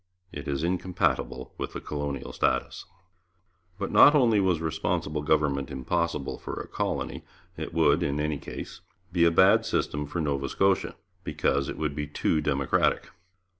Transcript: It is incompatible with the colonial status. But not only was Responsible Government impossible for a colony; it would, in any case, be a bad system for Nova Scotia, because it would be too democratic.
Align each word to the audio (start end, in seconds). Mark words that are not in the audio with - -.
It 0.31 0.47
is 0.47 0.63
incompatible 0.63 1.53
with 1.59 1.73
the 1.73 1.79
colonial 1.79 2.33
status. 2.33 2.85
But 3.77 3.91
not 3.91 4.15
only 4.15 4.39
was 4.39 4.59
Responsible 4.59 5.21
Government 5.21 5.69
impossible 5.69 6.39
for 6.39 6.55
a 6.59 6.67
colony; 6.67 7.23
it 7.55 7.71
would, 7.71 8.01
in 8.01 8.19
any 8.19 8.39
case, 8.39 8.81
be 9.11 9.25
a 9.25 9.29
bad 9.31 9.63
system 9.63 10.07
for 10.07 10.19
Nova 10.19 10.49
Scotia, 10.49 10.95
because 11.23 11.69
it 11.69 11.77
would 11.77 11.95
be 11.95 12.07
too 12.07 12.41
democratic. 12.41 13.11